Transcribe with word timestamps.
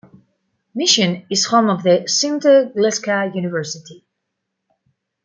Mission 0.73 1.27
is 1.29 1.45
home 1.45 1.69
of 1.69 1.83
the 1.83 2.05
Sinte 2.07 2.73
Gleska 2.73 3.35
University. 3.35 4.03